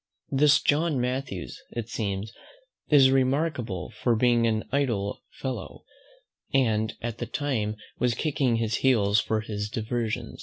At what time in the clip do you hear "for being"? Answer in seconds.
3.91-4.47